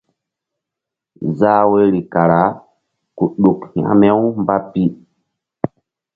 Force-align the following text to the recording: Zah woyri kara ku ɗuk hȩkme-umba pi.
Zah 1.37 1.63
woyri 1.69 2.01
kara 2.13 2.41
ku 3.17 3.23
ɗuk 3.41 3.59
hȩkme-umba 3.71 4.55
pi. 4.71 4.83